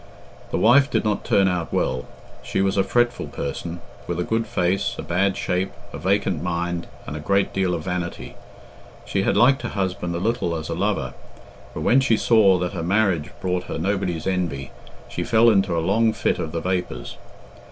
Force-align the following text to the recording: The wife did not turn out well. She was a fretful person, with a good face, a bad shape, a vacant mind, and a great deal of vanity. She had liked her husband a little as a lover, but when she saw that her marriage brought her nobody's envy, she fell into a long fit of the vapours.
The 0.49 0.57
wife 0.57 0.89
did 0.89 1.03
not 1.05 1.23
turn 1.23 1.47
out 1.47 1.71
well. 1.71 2.07
She 2.41 2.59
was 2.59 2.75
a 2.75 2.83
fretful 2.83 3.27
person, 3.27 3.81
with 4.07 4.19
a 4.19 4.23
good 4.23 4.47
face, 4.47 4.95
a 4.97 5.03
bad 5.03 5.37
shape, 5.37 5.71
a 5.93 5.99
vacant 5.99 6.41
mind, 6.41 6.87
and 7.05 7.15
a 7.15 7.19
great 7.19 7.53
deal 7.53 7.75
of 7.75 7.83
vanity. 7.83 8.33
She 9.05 9.21
had 9.21 9.37
liked 9.37 9.61
her 9.61 9.69
husband 9.69 10.15
a 10.15 10.19
little 10.19 10.55
as 10.55 10.69
a 10.69 10.73
lover, 10.73 11.13
but 11.75 11.81
when 11.81 11.99
she 11.99 12.17
saw 12.17 12.57
that 12.57 12.73
her 12.73 12.81
marriage 12.81 13.29
brought 13.41 13.65
her 13.65 13.77
nobody's 13.77 14.25
envy, 14.25 14.71
she 15.07 15.23
fell 15.23 15.51
into 15.51 15.77
a 15.77 15.85
long 15.85 16.13
fit 16.13 16.39
of 16.39 16.51
the 16.51 16.61
vapours. 16.61 17.17